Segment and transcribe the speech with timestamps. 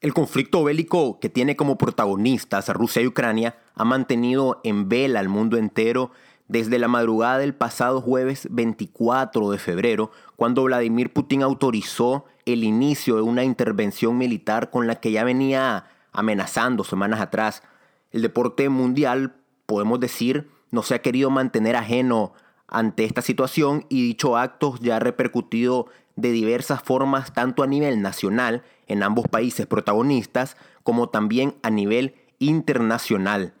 [0.00, 5.18] El conflicto bélico que tiene como protagonistas a Rusia y Ucrania ha mantenido en vela
[5.18, 6.12] al mundo entero
[6.46, 13.16] desde la madrugada del pasado jueves 24 de febrero, cuando Vladimir Putin autorizó el inicio
[13.16, 17.64] de una intervención militar con la que ya venía amenazando semanas atrás.
[18.12, 19.34] El deporte mundial,
[19.66, 22.34] podemos decir, no se ha querido mantener ajeno
[22.68, 25.86] ante esta situación y dicho acto ya ha repercutido
[26.18, 32.16] de diversas formas tanto a nivel nacional en ambos países protagonistas como también a nivel
[32.40, 33.54] internacional.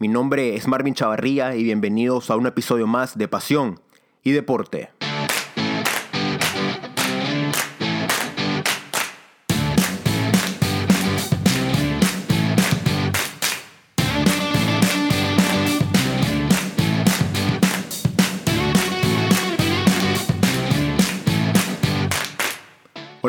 [0.00, 3.80] Mi nombre es Marvin Chavarría y bienvenidos a un episodio más de Pasión
[4.24, 4.99] y Deporte.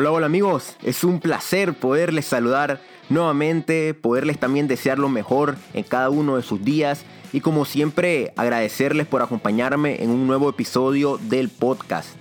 [0.02, 5.84] Hola, hola amigos, es un placer poderles saludar nuevamente, poderles también desear lo mejor en
[5.84, 11.18] cada uno de sus días y como siempre agradecerles por acompañarme en un nuevo episodio
[11.18, 12.16] del podcast.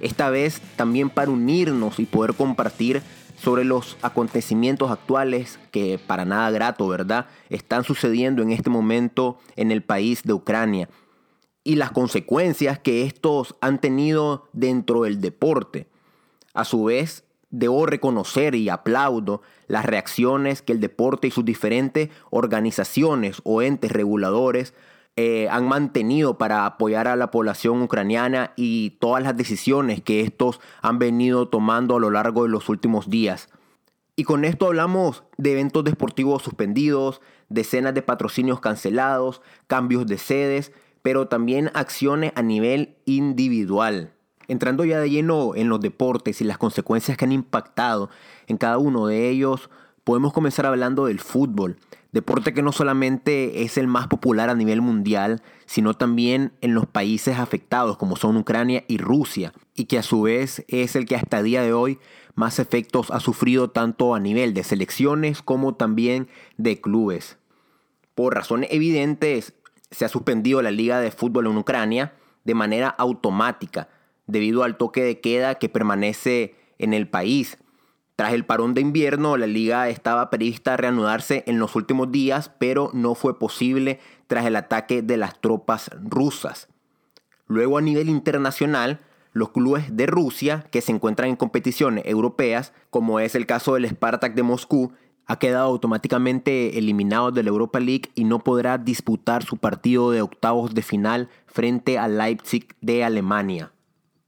[0.00, 3.00] Esta vez también para unirnos y poder compartir
[3.42, 7.28] sobre los acontecimientos actuales que para nada grato, ¿verdad?
[7.48, 10.90] Están sucediendo en este momento en el país de Ucrania
[11.62, 15.88] y las consecuencias que estos han tenido dentro del deporte.
[16.54, 22.10] A su vez, debo reconocer y aplaudo las reacciones que el deporte y sus diferentes
[22.30, 24.74] organizaciones o entes reguladores
[25.16, 30.60] eh, han mantenido para apoyar a la población ucraniana y todas las decisiones que estos
[30.82, 33.48] han venido tomando a lo largo de los últimos días.
[34.16, 40.72] Y con esto hablamos de eventos deportivos suspendidos, decenas de patrocinios cancelados, cambios de sedes,
[41.02, 44.13] pero también acciones a nivel individual.
[44.48, 48.10] Entrando ya de lleno en los deportes y las consecuencias que han impactado
[48.46, 49.70] en cada uno de ellos,
[50.04, 51.78] podemos comenzar hablando del fútbol,
[52.12, 56.86] deporte que no solamente es el más popular a nivel mundial, sino también en los
[56.86, 61.16] países afectados como son Ucrania y Rusia, y que a su vez es el que
[61.16, 61.98] hasta el día de hoy
[62.34, 67.38] más efectos ha sufrido tanto a nivel de selecciones como también de clubes.
[68.14, 69.54] Por razones evidentes,
[69.90, 72.14] se ha suspendido la liga de fútbol en Ucrania
[72.44, 73.88] de manera automática,
[74.26, 77.58] debido al toque de queda que permanece en el país.
[78.16, 82.50] Tras el parón de invierno, la liga estaba prevista a reanudarse en los últimos días,
[82.58, 83.98] pero no fue posible
[84.28, 86.68] tras el ataque de las tropas rusas.
[87.46, 89.00] Luego a nivel internacional,
[89.32, 93.88] los clubes de Rusia que se encuentran en competiciones europeas, como es el caso del
[93.88, 94.92] Spartak de Moscú,
[95.26, 100.22] ha quedado automáticamente eliminado de la Europa League y no podrá disputar su partido de
[100.22, 103.73] octavos de final frente al Leipzig de Alemania.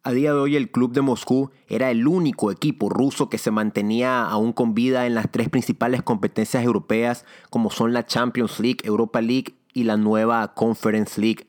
[0.07, 3.51] A día de hoy el club de Moscú era el único equipo ruso que se
[3.51, 8.79] mantenía aún con vida en las tres principales competencias europeas como son la Champions League,
[8.85, 11.49] Europa League y la nueva Conference League.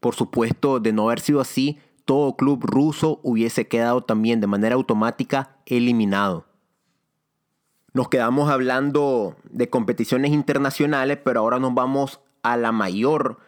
[0.00, 4.74] Por supuesto, de no haber sido así, todo club ruso hubiese quedado también de manera
[4.74, 6.46] automática eliminado.
[7.92, 13.38] Nos quedamos hablando de competiciones internacionales, pero ahora nos vamos a la mayor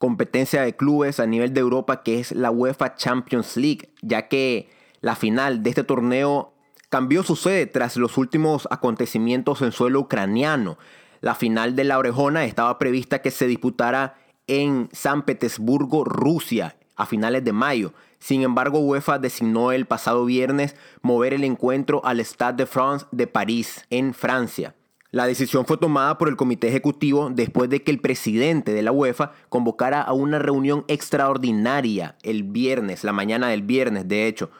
[0.00, 4.70] competencia de clubes a nivel de Europa que es la UEFA Champions League, ya que
[5.02, 6.54] la final de este torneo
[6.88, 10.78] cambió su sede tras los últimos acontecimientos en suelo ucraniano.
[11.20, 14.16] La final de la Orejona estaba prevista que se disputara
[14.46, 17.92] en San Petersburgo, Rusia, a finales de mayo.
[18.18, 23.26] Sin embargo, UEFA designó el pasado viernes mover el encuentro al Stade de France de
[23.26, 24.74] París, en Francia.
[25.12, 28.92] La decisión fue tomada por el comité ejecutivo después de que el presidente de la
[28.92, 34.50] UEFA convocara a una reunión extraordinaria el viernes, la mañana del viernes, de hecho.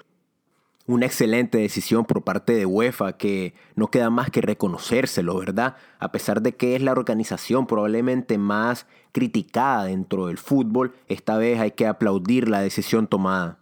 [0.87, 5.77] Una excelente decisión por parte de UEFA que no queda más que reconocérselo, ¿verdad?
[6.01, 11.61] A pesar de que es la organización probablemente más criticada dentro del fútbol, esta vez
[11.61, 13.61] hay que aplaudir la decisión tomada.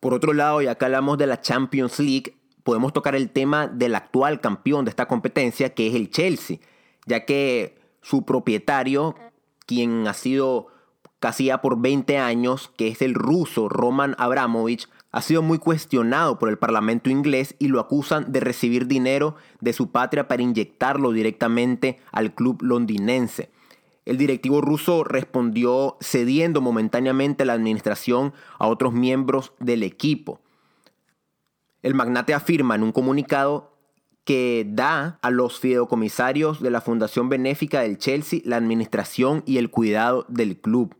[0.00, 2.34] Por otro lado, ya que hablamos de la Champions League,
[2.66, 6.58] podemos tocar el tema del actual campeón de esta competencia, que es el Chelsea,
[7.06, 9.14] ya que su propietario,
[9.66, 10.66] quien ha sido
[11.20, 16.40] casi ya por 20 años, que es el ruso Roman Abramovich, ha sido muy cuestionado
[16.40, 21.12] por el Parlamento inglés y lo acusan de recibir dinero de su patria para inyectarlo
[21.12, 23.48] directamente al club londinense.
[24.04, 30.40] El directivo ruso respondió cediendo momentáneamente la administración a otros miembros del equipo.
[31.82, 33.76] El magnate afirma en un comunicado
[34.24, 39.70] que da a los fideicomisarios de la Fundación Benéfica del Chelsea la administración y el
[39.70, 40.96] cuidado del club.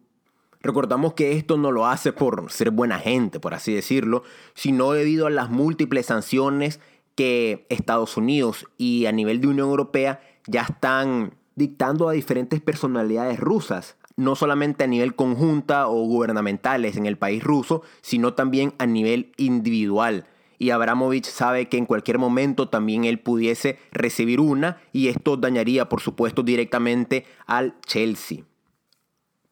[0.62, 4.22] Recordamos que esto no lo hace por ser buena gente, por así decirlo,
[4.54, 6.80] sino debido a las múltiples sanciones
[7.16, 13.40] que Estados Unidos y a nivel de Unión Europea ya están dictando a diferentes personalidades
[13.40, 18.86] rusas, no solamente a nivel conjunta o gubernamentales en el país ruso, sino también a
[18.86, 20.26] nivel individual.
[20.58, 25.88] Y Abramovich sabe que en cualquier momento también él pudiese recibir una y esto dañaría
[25.88, 28.44] por supuesto directamente al Chelsea.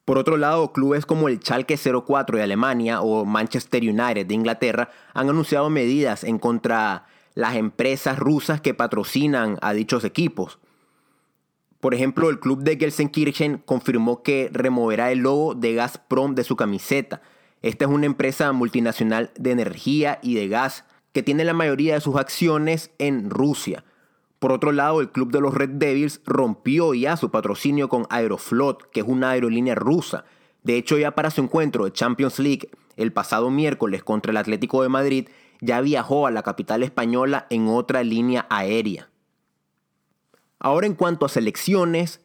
[0.05, 4.89] Por otro lado, clubes como el Schalke 04 de Alemania o Manchester United de Inglaterra
[5.15, 10.59] han anunciado medidas en contra las empresas rusas que patrocinan a dichos equipos.
[11.79, 16.55] Por ejemplo, el club de Gelsenkirchen confirmó que removerá el logo de Gazprom de su
[16.55, 17.21] camiseta.
[17.61, 20.85] Esta es una empresa multinacional de energía y de gas
[21.15, 23.85] que tiene la mayoría de sus acciones en Rusia.
[24.37, 28.91] Por otro lado, el club de los Red Devils rompió ya su patrocinio con Aeroflot,
[28.91, 30.25] que es una aerolínea rusa.
[30.63, 34.83] De hecho, ya para su encuentro de Champions League el pasado miércoles contra el Atlético
[34.83, 35.29] de Madrid,
[35.61, 39.07] ya viajó a la capital española en otra línea aérea.
[40.59, 42.19] Ahora en cuanto a selecciones,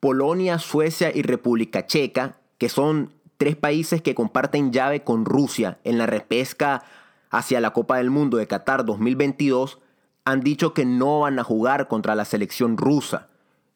[0.00, 5.96] Polonia, Suecia y República Checa, que son tres países que comparten llave con Rusia en
[5.96, 6.82] la repesca
[7.30, 9.78] hacia la Copa del Mundo de Qatar 2022,
[10.24, 13.28] han dicho que no van a jugar contra la selección rusa.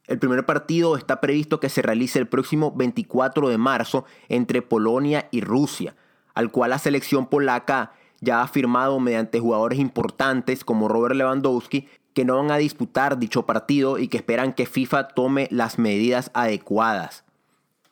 [0.06, 5.28] El primer partido está previsto que se realice el próximo 24 de marzo entre Polonia
[5.30, 5.94] y Rusia,
[6.34, 12.24] al cual la selección polaca ya ha firmado mediante jugadores importantes como Robert Lewandowski que
[12.24, 17.24] no van a disputar dicho partido y que esperan que FIFA tome las medidas adecuadas.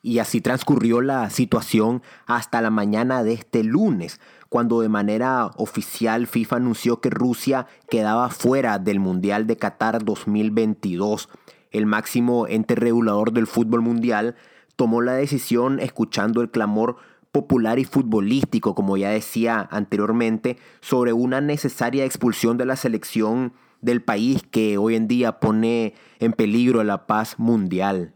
[0.01, 6.27] Y así transcurrió la situación hasta la mañana de este lunes, cuando de manera oficial
[6.27, 11.29] FIFA anunció que Rusia quedaba fuera del Mundial de Qatar 2022.
[11.71, 14.35] El máximo ente regulador del fútbol mundial
[14.75, 16.97] tomó la decisión escuchando el clamor
[17.31, 24.01] popular y futbolístico, como ya decía anteriormente, sobre una necesaria expulsión de la selección del
[24.01, 28.13] país que hoy en día pone en peligro la paz mundial.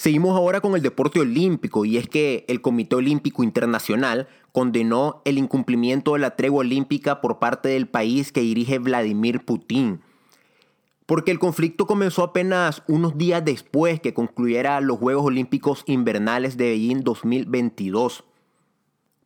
[0.00, 5.36] Seguimos ahora con el deporte olímpico y es que el Comité Olímpico Internacional condenó el
[5.36, 10.00] incumplimiento de la tregua olímpica por parte del país que dirige Vladimir Putin.
[11.04, 16.70] Porque el conflicto comenzó apenas unos días después que concluyera los Juegos Olímpicos Invernales de
[16.70, 18.24] Beijing 2022.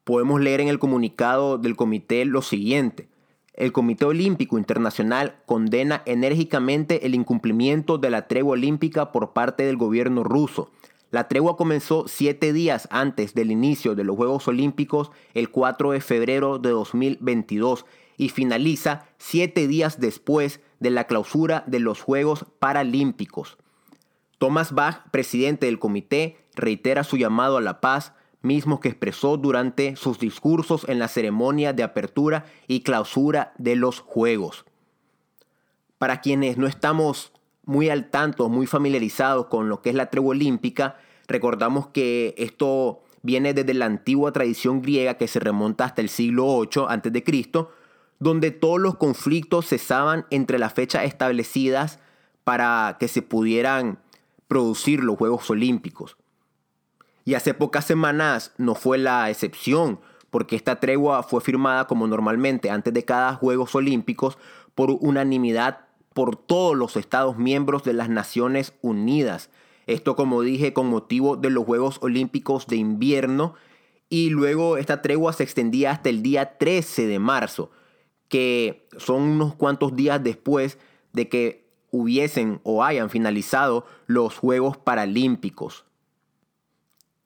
[0.03, 3.07] Podemos leer en el comunicado del comité lo siguiente.
[3.55, 9.77] El Comité Olímpico Internacional condena enérgicamente el incumplimiento de la tregua olímpica por parte del
[9.77, 10.71] gobierno ruso.
[11.13, 16.01] La tregua comenzó siete días antes del inicio de los Juegos Olímpicos el 4 de
[16.01, 17.87] febrero de 2022
[18.17, 23.57] y finaliza siete días después de la clausura de los Juegos Paralímpicos.
[24.39, 28.13] Thomas Bach, presidente del comité, reitera su llamado a la paz,
[28.45, 34.01] mismo que expresó durante sus discursos en la ceremonia de apertura y clausura de los
[34.01, 34.65] Juegos.
[35.99, 37.33] Para quienes no estamos
[37.65, 40.97] muy al tanto, muy familiarizados con lo que es la tregua olímpica,
[41.27, 46.61] recordamos que esto viene desde la antigua tradición griega que se remonta hasta el siglo
[46.61, 47.67] VIII a.C.,
[48.21, 51.99] donde todos los conflictos cesaban entre las fechas establecidas
[52.45, 53.99] para que se pudieran
[54.47, 56.17] producir los Juegos Olímpicos.
[57.25, 60.01] Y hace pocas semanas no fue la excepción,
[60.31, 64.37] porque esta tregua fue firmada como normalmente antes de cada Juegos Olímpicos
[64.75, 69.51] por unanimidad por todos los Estados miembros de las Naciones Unidas.
[69.87, 73.55] Esto, como dije, con motivo de los Juegos Olímpicos de invierno.
[74.09, 77.71] Y luego esta tregua se extendía hasta el día 13 de marzo,
[78.29, 80.79] que son unos cuantos días después
[81.13, 85.85] de que hubiesen o hayan finalizado los Juegos Paralímpicos.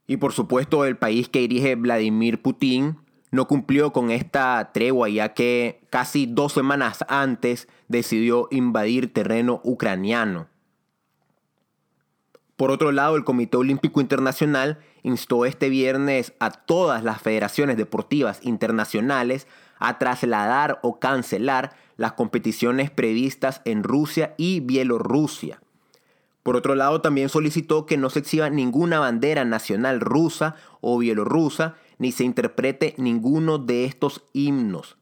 [0.09, 2.97] Y por supuesto el país que dirige Vladimir Putin
[3.31, 10.49] no cumplió con esta tregua ya que casi dos semanas antes decidió invadir terreno ucraniano.
[12.57, 18.41] Por otro lado, el Comité Olímpico Internacional instó este viernes a todas las federaciones deportivas
[18.43, 19.47] internacionales
[19.79, 25.61] a trasladar o cancelar las competiciones previstas en Rusia y Bielorrusia.
[26.49, 31.75] Por otro lado, también solicitó que no se exhiba ninguna bandera nacional rusa o bielorrusa,
[31.99, 34.97] ni se interprete ninguno de estos himnos.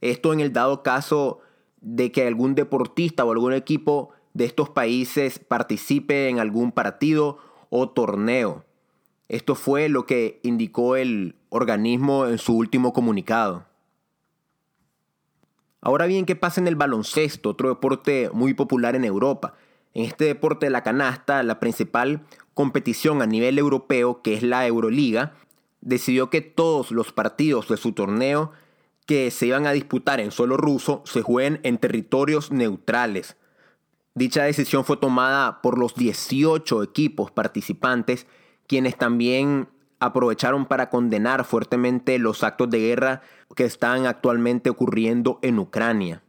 [0.00, 1.40] Esto en el dado caso
[1.80, 7.38] de que algún deportista o algún equipo de estos países participe en algún partido
[7.68, 8.64] o torneo.
[9.28, 13.66] Esto fue lo que indicó el organismo en su último comunicado.
[15.80, 19.54] Ahora bien, ¿qué pasa en el baloncesto, otro deporte muy popular en Europa?
[19.94, 22.22] En este deporte de la canasta, la principal
[22.54, 25.34] competición a nivel europeo, que es la Euroliga,
[25.80, 28.52] decidió que todos los partidos de su torneo
[29.06, 33.36] que se iban a disputar en suelo ruso se jueguen en territorios neutrales.
[34.14, 38.26] Dicha decisión fue tomada por los 18 equipos participantes,
[38.66, 39.68] quienes también
[39.98, 43.22] aprovecharon para condenar fuertemente los actos de guerra
[43.54, 46.22] que están actualmente ocurriendo en Ucrania.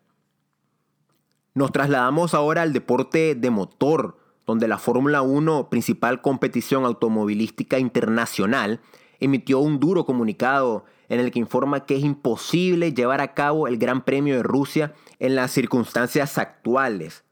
[1.55, 4.17] Nos trasladamos ahora al deporte de motor,
[4.48, 8.81] donde la Fórmula 1, principal competición automovilística internacional,
[9.19, 13.77] emitió un duro comunicado en el que informa que es imposible llevar a cabo el
[13.77, 17.24] Gran Premio de Rusia en las circunstancias actuales.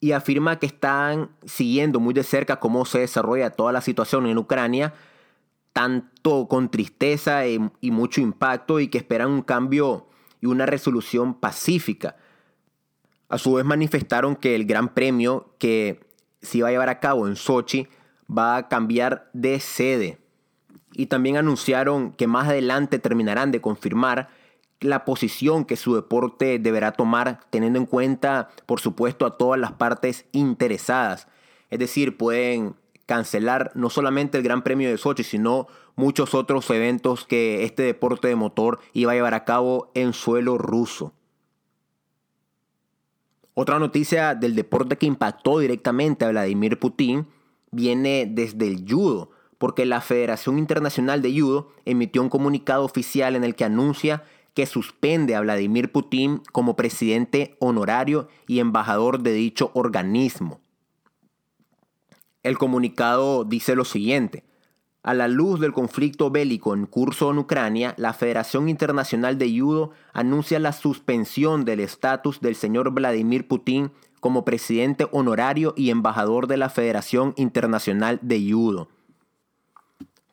[0.00, 4.36] Y afirma que están siguiendo muy de cerca cómo se desarrolla toda la situación en
[4.36, 4.92] Ucrania,
[5.72, 7.58] tanto con tristeza y,
[7.90, 10.08] mucho impacto, y que esperan un cambio
[10.42, 12.16] y una resolución pacífica.
[13.28, 16.00] A su vez manifestaron que el Gran Premio que
[16.42, 17.88] se iba a llevar a cabo en Sochi
[18.30, 20.18] va a cambiar de sede
[20.92, 24.28] y también anunciaron que más adelante terminarán de confirmar
[24.80, 29.72] la posición que su deporte deberá tomar teniendo en cuenta, por supuesto, a todas las
[29.72, 31.28] partes interesadas.
[31.70, 37.24] Es decir, pueden cancelar no solamente el Gran Premio de Sochi, sino muchos otros eventos
[37.24, 41.12] que este deporte de motor iba a llevar a cabo en suelo ruso.
[43.58, 47.26] Otra noticia del deporte que impactó directamente a Vladimir Putin
[47.70, 53.44] viene desde el judo porque la Federación Internacional de Judo emitió un comunicado oficial en
[53.44, 59.70] el que anuncia que suspende a Vladimir Putin como presidente honorario y embajador de dicho
[59.72, 60.60] organismo.
[62.42, 64.44] El comunicado dice lo siguiente.
[65.06, 69.92] A la luz del conflicto bélico en curso en Ucrania, la Federación Internacional de Judo
[70.12, 76.56] anuncia la suspensión del estatus del señor Vladimir Putin como presidente honorario y embajador de
[76.56, 78.88] la Federación Internacional de Judo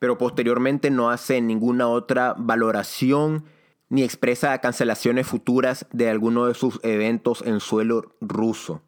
[0.04, 3.46] pero posteriormente no hace ninguna otra valoración
[3.88, 8.82] ni expresa cancelaciones futuras de alguno de sus eventos en suelo ruso.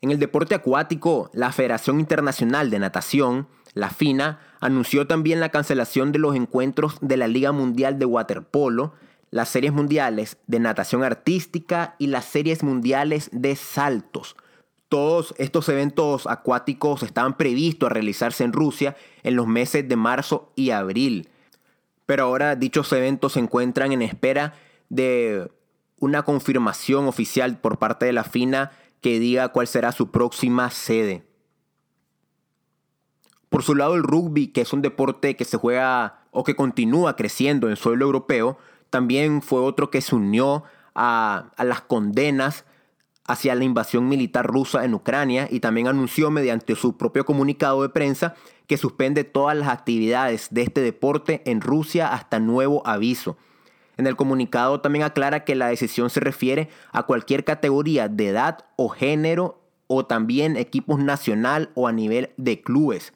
[0.00, 6.12] En el deporte acuático, la Federación Internacional de Natación, la FINA, anunció también la cancelación
[6.12, 8.94] de los encuentros de la Liga Mundial de Waterpolo,
[9.30, 14.36] las series mundiales de natación artística y las series mundiales de saltos,
[14.92, 20.52] todos estos eventos acuáticos estaban previstos a realizarse en Rusia en los meses de marzo
[20.54, 21.30] y abril.
[22.04, 24.52] Pero ahora dichos eventos se encuentran en espera
[24.90, 25.50] de
[25.98, 31.22] una confirmación oficial por parte de la FINA que diga cuál será su próxima sede.
[33.52, 37.16] Por su lado, el rugby, que es un deporte que se juega o que continúa
[37.16, 38.56] creciendo en suelo europeo,
[38.88, 42.64] también fue otro que se unió a, a las condenas
[43.26, 47.90] hacia la invasión militar rusa en Ucrania y también anunció mediante su propio comunicado de
[47.90, 53.36] prensa que suspende todas las actividades de este deporte en Rusia hasta nuevo aviso.
[53.98, 58.64] En el comunicado también aclara que la decisión se refiere a cualquier categoría de edad
[58.76, 63.12] o género o también equipos nacional o a nivel de clubes.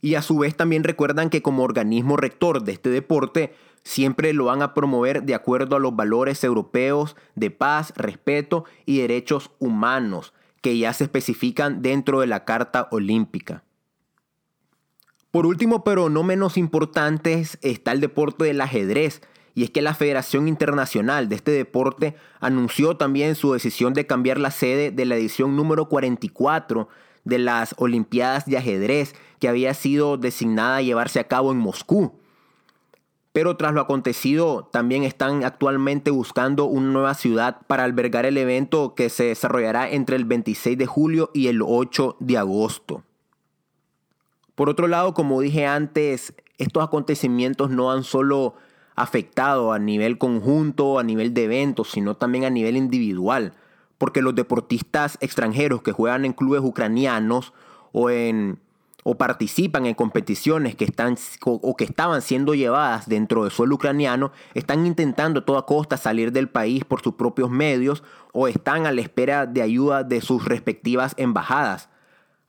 [0.00, 4.46] Y a su vez también recuerdan que como organismo rector de este deporte siempre lo
[4.46, 10.32] van a promover de acuerdo a los valores europeos de paz, respeto y derechos humanos
[10.60, 13.64] que ya se especifican dentro de la Carta Olímpica.
[15.30, 19.22] Por último, pero no menos importante, está el deporte del ajedrez,
[19.54, 24.38] y es que la Federación Internacional de este deporte anunció también su decisión de cambiar
[24.38, 26.88] la sede de la edición número 44
[27.24, 32.12] de las Olimpiadas de ajedrez que había sido designada a llevarse a cabo en Moscú.
[33.32, 38.94] Pero tras lo acontecido, también están actualmente buscando una nueva ciudad para albergar el evento
[38.94, 43.04] que se desarrollará entre el 26 de julio y el 8 de agosto.
[44.56, 48.54] Por otro lado, como dije antes, estos acontecimientos no han solo
[48.96, 53.54] afectado a nivel conjunto, a nivel de eventos, sino también a nivel individual,
[53.96, 57.54] porque los deportistas extranjeros que juegan en clubes ucranianos
[57.92, 58.58] o en
[59.02, 64.32] o participan en competiciones que están o que estaban siendo llevadas dentro del suelo ucraniano,
[64.54, 68.02] están intentando a toda costa salir del país por sus propios medios
[68.32, 71.88] o están a la espera de ayuda de sus respectivas embajadas.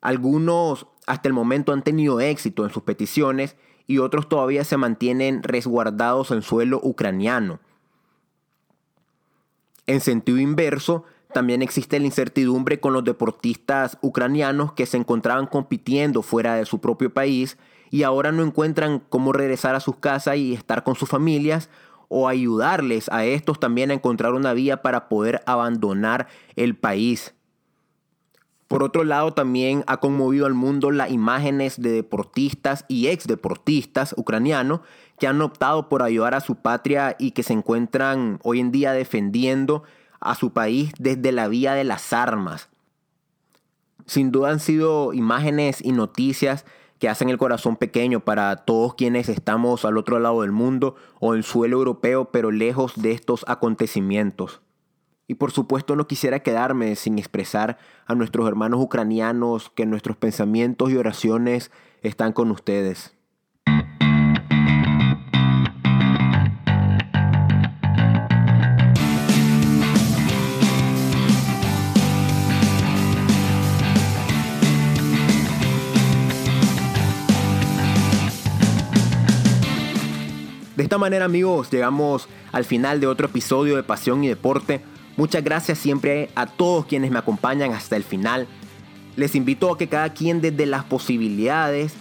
[0.02, 3.56] Algunos hasta el momento han tenido éxito en sus peticiones
[3.88, 7.60] y otros todavía se mantienen resguardados en suelo ucraniano.
[9.88, 11.04] En sentido inverso,
[11.34, 16.80] también existe la incertidumbre con los deportistas ucranianos que se encontraban compitiendo fuera de su
[16.80, 17.58] propio país
[17.90, 21.70] y ahora no encuentran cómo regresar a sus casas y estar con sus familias
[22.08, 27.34] o ayudarles a estos también a encontrar una vía para poder abandonar el país.
[28.68, 34.16] Por otro lado, también ha conmovido al mundo las imágenes de deportistas y ex deportistas
[34.18, 34.80] ucranianos
[35.20, 38.94] que han optado por ayudar a su patria y que se encuentran hoy en día
[38.94, 39.84] defendiendo
[40.22, 42.70] a su país desde la vía de las armas.
[44.06, 46.66] Sin duda han sido imágenes y noticias
[47.00, 51.34] que hacen el corazón pequeño para todos quienes estamos al otro lado del mundo o
[51.34, 54.62] en suelo europeo, pero lejos de estos acontecimientos.
[55.28, 60.92] Y por supuesto no quisiera quedarme sin expresar a nuestros hermanos ucranianos que nuestros pensamientos
[60.92, 61.72] y oraciones
[62.04, 63.16] están con ustedes.
[80.92, 84.82] Esta manera amigos llegamos al final de otro episodio de Pasión y Deporte.
[85.16, 88.46] Muchas gracias siempre a todos quienes me acompañan hasta el final.
[89.16, 91.94] Les invito a que cada quien desde las posibilidades,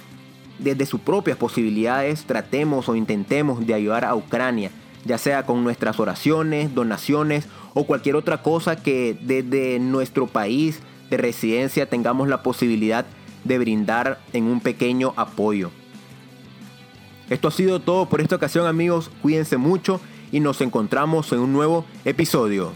[0.59, 4.73] desde sus propias posibilidades, tratemos o intentemos de ayudar a Ucrania,
[5.04, 10.80] ya sea con nuestras oraciones, donaciones o cualquier otra cosa que desde nuestro país
[11.11, 13.06] de residencia tengamos la posibilidad
[13.44, 15.70] de brindar en un pequeño apoyo.
[17.31, 20.01] Esto ha sido todo por esta ocasión amigos, cuídense mucho
[20.33, 22.73] y nos encontramos en un nuevo episodio.